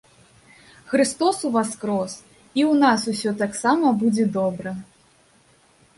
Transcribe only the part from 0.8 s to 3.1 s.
Хрыстос уваскрос, і ў нас